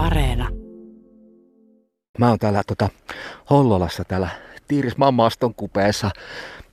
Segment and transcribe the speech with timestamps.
[0.00, 0.48] Areena.
[2.18, 2.88] Mä oon täällä tota,
[3.50, 4.28] Hollolassa täällä
[4.68, 6.10] Tiirismaan maaston kupeessa.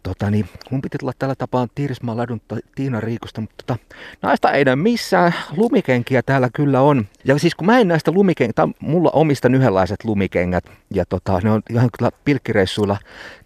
[0.04, 2.42] Tota, niin, mun piti tulla tällä tapaa Tiirismaan ladun
[2.76, 3.80] Tiina Riikosta, mutta tota,
[4.22, 5.34] naista ei näy missään.
[5.58, 7.06] Lumikenkiä täällä kyllä on.
[7.26, 11.62] Ja siis kun mä en näistä lumikenkät, mulla omistan yhdenlaiset lumikengät ja tota, ne on
[11.70, 12.98] ihan kyllä pilkkireissuilla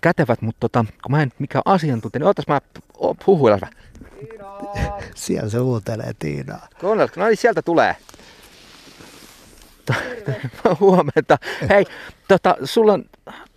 [0.01, 2.61] kätevät, mutta tota, kun mä en mikään asiantuntija, niin ootas mä
[3.25, 3.67] puhuilla.
[5.15, 6.67] Siellä se huutelee Tiinaa.
[6.79, 7.13] Kuunnelko?
[7.17, 7.95] No niin, sieltä tulee.
[10.79, 11.37] Huomenta.
[11.69, 11.85] Hei,
[12.27, 13.05] tota, sulla on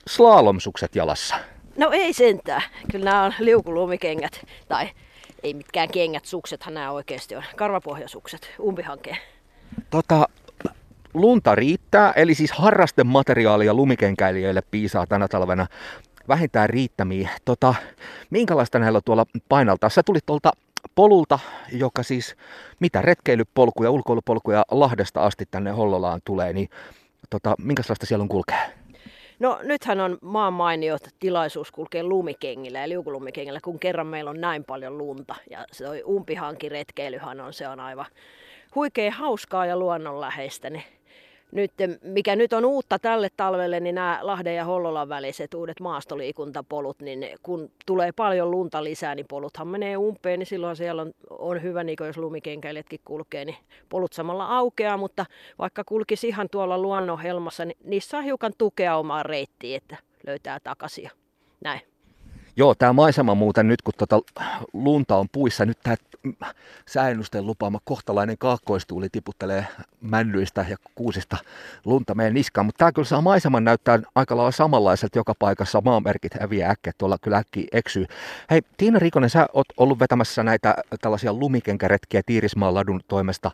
[0.09, 1.35] slalomsukset jalassa.
[1.77, 2.63] No ei sentään.
[2.93, 4.47] Kyllä nämä on liukulumikengät.
[4.69, 4.91] Tai
[5.43, 7.43] ei mitkään kengät, suksethan nämä oikeasti on.
[7.57, 9.17] Karvapohjasukset, umpihankkeen.
[9.91, 10.29] Tota,
[11.15, 15.67] lunta riittää, eli siis harrastemateriaalia lumikenkäilijöille piisaa tänä talvena
[16.29, 17.31] vähintään riittämiä.
[17.45, 17.75] Tota,
[18.31, 19.91] minkälaista näillä tuolla painaltaa?
[19.91, 20.53] Sä tulit tuolta
[20.95, 21.39] polulta,
[21.73, 22.37] joka siis
[22.81, 26.69] mitä retkeilypolkuja, ulkoilupolkuja Lahdesta asti tänne Hollolaan tulee, niin
[27.31, 28.59] tota, minkälaista siellä on kulkea?
[29.39, 34.65] No nythän on maan mainio tilaisuus kulkea lumikengillä ja liukulumikengillä, kun kerran meillä on näin
[34.65, 35.35] paljon lunta.
[35.51, 38.07] Ja se umpihankiretkeilyhän on, se on aivan
[38.75, 40.71] huikea hauskaa ja luonnonläheistä.
[40.71, 40.85] Niin
[41.55, 47.01] nyt, mikä nyt on uutta tälle talvelle, niin nämä Lahden ja Hollolan väliset uudet maastoliikuntapolut,
[47.01, 51.63] niin kun tulee paljon lunta lisää, niin poluthan menee umpeen, niin silloin siellä on, on
[51.63, 53.57] hyvä, niin jos lumikenkäilijätkin kulkee, niin
[53.89, 55.27] polut samalla aukeaa, mutta
[55.59, 59.97] vaikka kulkisi ihan tuolla luonnonhelmassa, niin niissä saa hiukan tukea omaa reittiin, että
[60.27, 61.11] löytää takaisin
[61.61, 61.81] näin.
[62.57, 64.21] Joo, tämä maisema muuten nyt, kun tota
[64.73, 65.97] lunta on puissa, nyt tämä
[66.87, 69.67] säännösten lupaama kohtalainen kaakkoistuuli tiputtelee
[70.01, 71.37] männyistä ja kuusista
[71.85, 76.35] lunta meidän niskaan, mutta tämä kyllä saa maiseman näyttää aika lailla samanlaiselta joka paikassa, maamerkit
[76.41, 78.07] häviää äkkiä, tuolla kyllä äkkiä eksyy.
[78.51, 83.51] Hei, Tiina Rikonen, sä oot ollut vetämässä näitä tällaisia lumikenkäretkiä Tiirismaan ladun toimesta,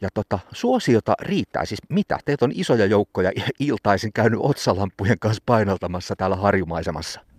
[0.00, 1.64] ja tota, suosiota riittää.
[1.64, 2.18] Siis mitä?
[2.24, 7.33] Teet on isoja joukkoja iltaisin käynyt otsalampujen kanssa painaltamassa täällä harjumaisemassa.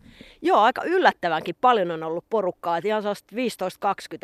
[0.46, 3.04] Joo, aika yllättävänkin paljon on ollut porukkaa, ihan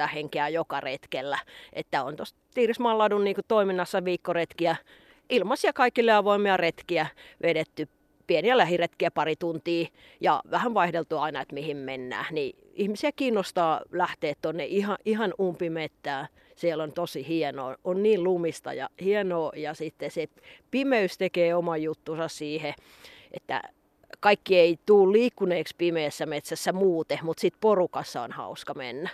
[0.05, 1.37] 15-20 henkeä joka retkellä.
[1.73, 4.75] Että on tuossa Tiirismaan niin toiminnassa viikkoretkiä,
[5.29, 7.07] ilmaisia kaikille avoimia retkiä
[7.43, 7.87] vedetty
[8.27, 9.87] pieniä lähiretkiä pari tuntia
[10.19, 12.25] ja vähän vaihdeltu aina, että mihin mennään.
[12.31, 16.27] Niin ihmisiä kiinnostaa lähteä tuonne ihan, ihan umpimettään.
[16.55, 20.27] Siellä on tosi hienoa, on niin lumista ja hienoa ja sitten se
[20.71, 22.73] pimeys tekee oman juttunsa siihen,
[23.31, 23.61] että
[24.21, 29.09] kaikki ei tuu liikkuneeksi pimeässä metsässä muuten, mutta sitten porukassa on hauska mennä.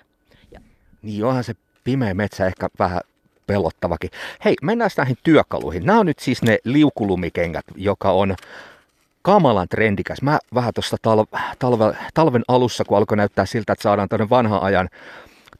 [0.52, 0.60] Ja.
[1.02, 1.54] Niin onhan se
[1.84, 3.02] pimeä metsä ehkä vähän
[3.48, 4.10] pelottavakin.
[4.46, 5.86] Hei, mennään näihin työkaluihin.
[5.86, 8.36] Nämä on nyt siis ne liukulumikengät, joka on
[9.22, 10.22] kamalan trendikäs.
[10.22, 14.62] Mä vähän tuossa tal- talve- talven alussa, kun alkoi näyttää siltä, että saadaan tuonne vanhan
[14.62, 14.90] ajan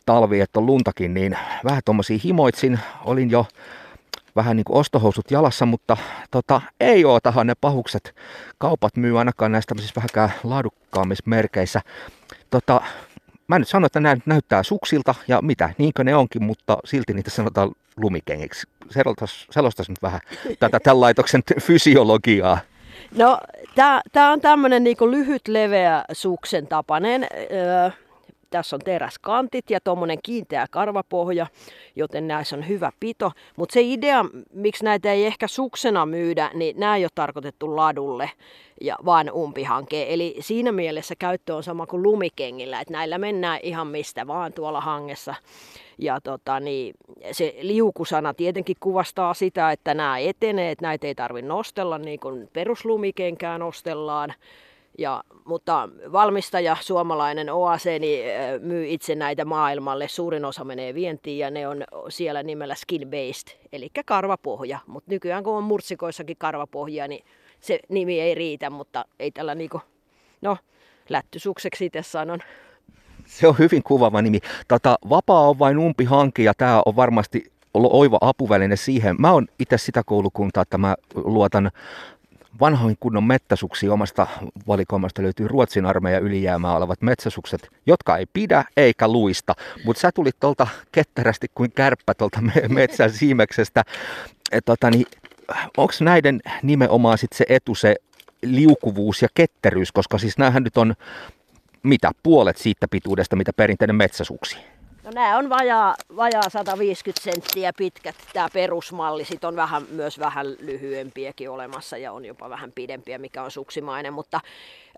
[0.06, 2.80] talvi, että on luntakin, niin vähän tuommoisia himoitsin.
[3.06, 3.46] Olin jo
[4.38, 5.98] vähän niin kuin ostohousut jalassa, mutta
[6.32, 8.16] tota, ei oo tahan ne pahukset.
[8.58, 11.82] Kaupat myy ainakaan näistä tämmöisissä vähänkään laadukkaammissa merkeissä.
[12.50, 12.82] Tota,
[13.48, 17.30] mä nyt sanon, että nämä näyttää suksilta ja mitä, niinkö ne onkin, mutta silti niitä
[17.30, 18.68] sanotaan lumikengiksi.
[19.52, 20.20] Selostas nyt vähän
[20.60, 22.60] tätä tämän laitoksen fysiologiaa.
[23.18, 23.40] No,
[24.12, 27.28] tämä on tämmöinen niinku lyhyt, leveä suksen tapainen.
[27.52, 27.90] Öö,
[28.50, 31.48] tässä on teräskantit ja tuommoinen kiinteä karvapohja,
[31.96, 33.32] joten näissä on hyvä pito.
[33.58, 38.32] Mutta se idea, miksi näitä ei ehkä suksena myydä, niin nämä ei ole tarkoitettu ladulle,
[38.82, 40.08] ja vaan umpihankeen.
[40.08, 44.82] Eli siinä mielessä käyttö on sama kuin lumikengillä, että näillä mennään ihan mistä vaan tuolla
[44.82, 45.36] hangessa.
[45.98, 46.94] Ja tota, niin,
[47.32, 52.50] se liukusana tietenkin kuvastaa sitä, että nämä etenee, että näitä ei tarvitse nostella niin kuin
[52.54, 54.34] peruslumikenkään nostellaan.
[54.98, 58.26] Ja, mutta valmistaja, suomalainen OAC, niin
[58.62, 60.08] myy itse näitä maailmalle.
[60.08, 64.80] Suurin osa menee vientiin ja ne on siellä nimellä skin based, eli karvapohja.
[64.88, 67.26] Mutta nykyään kun on murtsikoissakin karvapohja, niin
[67.60, 69.82] se nimi ei riitä, mutta ei tällä niinku,
[70.42, 70.58] no,
[71.10, 72.40] lättysukseksi itse sanon.
[73.26, 74.40] Se on hyvin kuvaava nimi.
[74.68, 79.16] Tota, vapaa on vain umpi hanki ja tämä on varmasti oiva apuväline siihen.
[79.20, 81.72] Mä oon itse sitä koulukuntaa, että mä luotan
[82.60, 84.28] vanhoin kunnon mettäsuksi omasta
[84.68, 89.54] valikoimasta löytyy Ruotsin armeijan ylijäämää olevat metsäsukset, jotka ei pidä eikä luista.
[89.86, 92.40] Mutta sä tulit tuolta ketterästi kuin kärppä tuolta
[92.70, 93.84] metsän siimeksestä.
[94.66, 95.06] tota, niin,
[95.78, 97.96] Onko näiden nimenomaan sit se etu se
[98.44, 100.94] liukuvuus ja ketteryys, koska siis näähän nyt on
[101.84, 104.58] mitä, puolet siitä pituudesta, mitä perinteinen metsäsuksi?
[105.08, 108.16] No nämä on vajaa, vajaa 150 senttiä pitkät.
[108.34, 113.44] Tämä perusmalli sit on vähän, myös vähän lyhyempiäkin olemassa ja on jopa vähän pidempiä, mikä
[113.44, 114.14] on suksimainen.
[114.14, 114.40] Mutta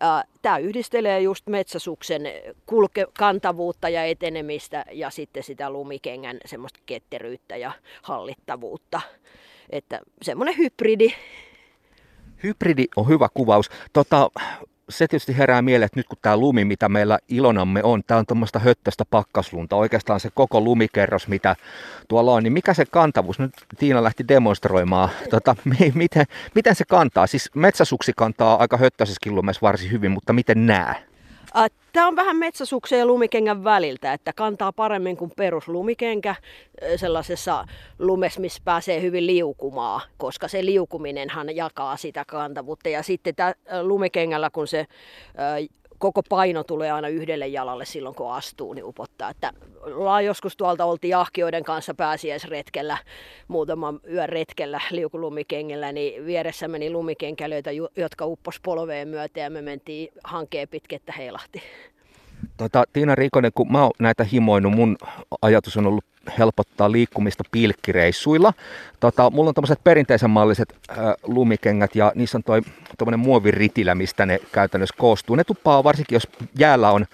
[0.03, 2.21] äh, tämä yhdistelee just metsäsuksen
[2.65, 7.71] kulke, kantavuutta ja etenemistä ja sitten sitä lumikengän semmoista ketteryyttä ja
[8.01, 9.01] hallittavuutta.
[9.69, 11.13] Että semmoinen hybridi.
[12.43, 13.69] Hybridi on hyvä kuvaus.
[13.93, 14.31] Tota,
[14.89, 18.25] se tietysti herää mieleen, että nyt kun tämä lumi, mitä meillä ilonamme on, tämä on
[18.25, 21.55] tuommoista höttöstä pakkaslunta, oikeastaan se koko lumikerros, mitä
[22.07, 25.55] tuolla on, niin mikä se kantavuus, nyt Tiina lähti demonstroimaan, tota,
[25.93, 26.25] miten,
[26.55, 31.08] miten se kantaa, siis metsäsuksi kantaa aika höttöisessäkin lumessa varsin hyvin, mutta miten nää?
[31.93, 36.35] Tämä on vähän metsäsuksen ja lumikengän väliltä, että kantaa paremmin kuin peruslumikenkä
[36.95, 37.65] sellaisessa
[37.99, 42.89] lumessa, missä pääsee hyvin liukumaan, koska se liukuminenhan jakaa sitä kantavuutta.
[42.89, 44.87] Ja sitten tämä lumikengällä, kun se
[45.99, 49.29] koko paino tulee aina yhdelle jalalle silloin, kun astuu, niin upottaa.
[49.29, 49.53] Että
[50.25, 52.97] joskus tuolta oltiin jahkioiden kanssa pääsiäisretkellä,
[53.47, 60.09] muutaman yön retkellä liukulumikengellä, niin vieressä meni lumikenkälyitä, jotka uppos polveen myötä ja me mentiin
[60.23, 61.61] hankeen pitkettä heilahti.
[62.57, 64.97] Tota, Tiina Riikonen, kun mä oon näitä himoinut, mun
[65.41, 66.05] ajatus on ollut
[66.37, 68.53] helpottaa liikkumista pilkkireissuilla.
[68.99, 72.61] Tota, mulla on tämmöiset perinteisen malliset äh, lumikengät ja niissä on toi
[72.97, 75.35] tommonen muoviritilä, mistä ne käytännössä koostuu.
[75.35, 76.27] Ne tuppaa varsinkin, jos
[76.59, 77.05] jäällä on,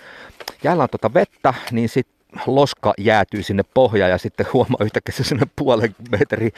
[0.64, 2.08] jäällä on tota vettä, niin sit
[2.48, 6.52] loska jäätyy sinne pohjaan ja sitten huomaa yhtäkkiä sinne puolen metri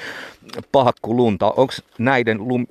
[0.72, 1.54] pahakku lunta.
[1.58, 2.66] Onko näiden lum,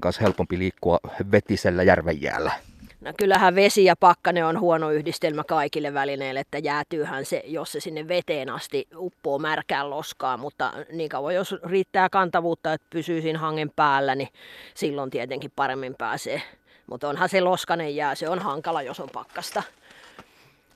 [0.00, 0.98] kanssa helpompi liikkua
[1.32, 2.67] vetisellä järvenjäällä?
[3.08, 7.80] No kyllähän vesi ja pakkane on huono yhdistelmä kaikille välineille, että jäätyyhän se, jos se
[7.80, 13.38] sinne veteen asti uppoo märkään loskaa, mutta niin kauan jos riittää kantavuutta, että pysyy siinä
[13.38, 14.28] hangen päällä, niin
[14.74, 16.42] silloin tietenkin paremmin pääsee.
[16.86, 19.62] Mutta onhan se loskanen jää, se on hankala, jos on pakkasta.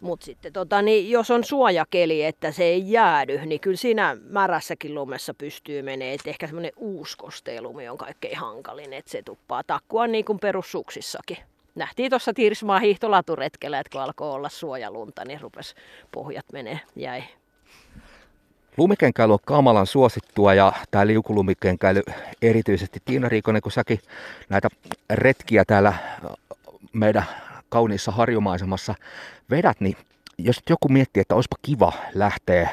[0.01, 4.95] Mutta sitten tota, niin jos on suojakeli, että se ei jäädy, niin kyllä siinä märässäkin
[4.95, 6.15] lumessa pystyy menee.
[6.15, 11.39] Et ehkä semmoinen uuskosteelumi on kaikkein hankalin, että se tuppaa takkua niin kuin perussuksissakin
[11.75, 15.75] nähtiin tuossa Tirsmaa hiihtolaturetkellä, että kun alkoi olla suojalunta, niin rupes
[16.13, 17.23] pohjat menee, jäi.
[18.77, 22.03] Lumikenkäily on kamalan suosittua ja tämä liukulumikenkäily
[22.43, 23.01] erityisesti.
[23.05, 24.01] Tiina Riikonen, kun säkin
[24.49, 24.69] näitä
[25.11, 25.95] retkiä täällä
[26.93, 27.25] meidän
[27.69, 28.95] kauniissa harjumaisemassa
[29.51, 29.97] vedät, niin
[30.39, 32.71] jos joku miettii, että olisipa kiva lähteä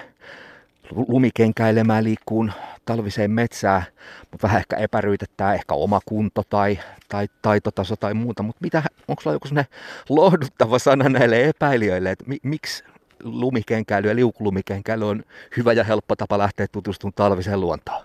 [0.92, 2.52] lumikenkäilemään, liikkuun
[2.86, 3.84] talviseen metsään,
[4.32, 8.44] mutta vähän ehkä epäryytettää ehkä oma kunto tai, tai taitotaso tai muuta.
[8.44, 9.74] Mutta mitä, onko sulla joku sellainen
[10.10, 12.84] lohduttava sana näille epäilijöille, että mi, miksi
[13.24, 15.24] lumikenkäily ja liukulumikenkäily on
[15.58, 18.04] hyvä ja helppo tapa lähteä tutustumaan talviseen luontoon?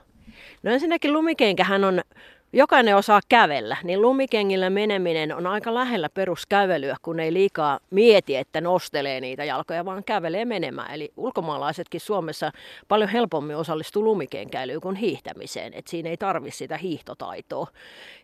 [0.63, 2.03] No ensinnäkin lumikenkähän on
[2.55, 8.61] jokainen osaa kävellä, niin lumikengillä meneminen on aika lähellä peruskävelyä, kun ei liikaa mieti, että
[8.61, 10.95] nostelee niitä jalkoja, vaan kävelee menemään.
[10.95, 12.53] Eli ulkomaalaisetkin Suomessa
[12.89, 17.67] paljon helpommin osallistuu lumikenkäilyyn kuin hiihtämiseen, että siinä ei tarvi sitä hiihtotaitoa.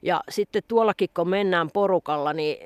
[0.03, 2.57] Ja sitten tuollakin, kun mennään porukalla, niin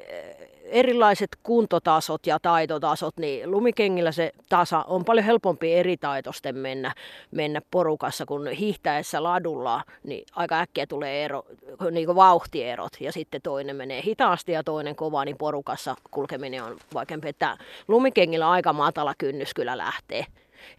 [0.64, 6.94] erilaiset kuntotasot ja taitotasot, niin lumikengillä se tasa on paljon helpompi eri taitosten mennä,
[7.30, 11.42] mennä porukassa, kun hiihtäessä ladulla, niin aika äkkiä tulee ero,
[11.90, 16.76] niin kuin vauhtierot ja sitten toinen menee hitaasti ja toinen kova, niin porukassa kulkeminen on
[16.94, 17.28] vaikeampi.
[17.28, 17.58] Että
[17.88, 20.26] lumikengillä aika matala kynnys kyllä lähtee.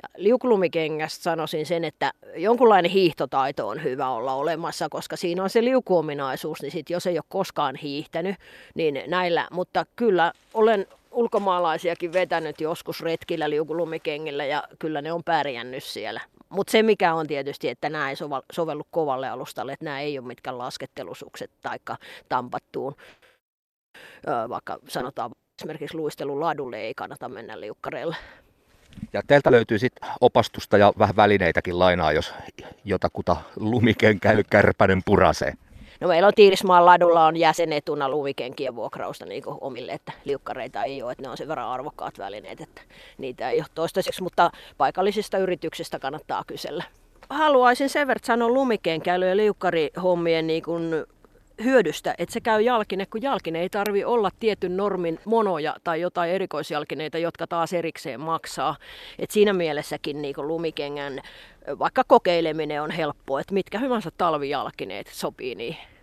[0.04, 5.64] Ja liukulumikengästä sanoisin sen, että jonkunlainen hiihtotaito on hyvä olla olemassa, koska siinä on se
[5.64, 8.36] liukuominaisuus, niin sit jos ei ole koskaan hiihtänyt,
[8.76, 15.84] niin näillä, mutta kyllä olen ulkomaalaisiakin vetänyt joskus retkillä liukulumikengillä ja kyllä ne on pärjännyt
[15.84, 16.22] siellä.
[16.50, 18.16] Mutta se mikä on tietysti, että nämä ei
[18.52, 21.78] sovellu kovalle alustalle, että nämä ei ole mitkään laskettelusukset tai
[22.30, 22.96] tampattuun,
[24.50, 28.16] vaikka sanotaan esimerkiksi luistelun ladulle ei kannata mennä liukkareille.
[29.14, 32.34] Ja teiltä löytyy sitten opastusta ja vähän välineitäkin lainaa, jos
[32.86, 35.54] jotakuta lumikenkäily kärpänen purasee.
[36.02, 41.12] No meillä on Tiirismaan ladulla on jäsenetuna lumikenkien vuokrausta niin omille, että liukkareita ei ole,
[41.12, 42.82] että ne on sen verran arvokkaat välineet, että
[43.18, 46.84] niitä ei ole toistaiseksi, mutta paikallisista yrityksistä kannattaa kysellä.
[47.30, 51.06] Haluaisin sen verran sanoa lumikenkäily ja liukkarihommien niin kuin
[51.64, 56.32] hyödystä, että se käy jalkine, kun jalkine ei tarvi olla tietyn normin monoja tai jotain
[56.32, 58.76] erikoisjalkineita, jotka taas erikseen maksaa.
[59.20, 61.22] Et siinä mielessäkin niin lumikengän
[61.80, 65.95] vaikka kokeileminen on helppoa, että mitkä hyvänsä talvijalkineet sopii niihin.